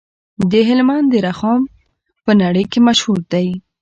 [0.51, 1.61] د هلمند رخام
[2.25, 3.47] په نړۍ کې مشهور دی